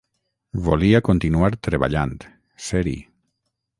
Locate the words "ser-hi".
2.69-2.99